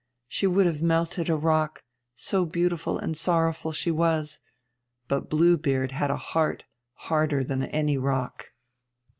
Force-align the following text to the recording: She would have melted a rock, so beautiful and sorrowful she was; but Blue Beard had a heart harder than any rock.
She 0.27 0.47
would 0.47 0.65
have 0.65 0.81
melted 0.81 1.29
a 1.29 1.35
rock, 1.35 1.83
so 2.15 2.43
beautiful 2.43 2.97
and 2.97 3.15
sorrowful 3.15 3.71
she 3.71 3.91
was; 3.91 4.39
but 5.07 5.29
Blue 5.29 5.57
Beard 5.57 5.91
had 5.91 6.09
a 6.09 6.17
heart 6.17 6.63
harder 6.95 7.43
than 7.43 7.65
any 7.65 7.99
rock. 7.99 8.51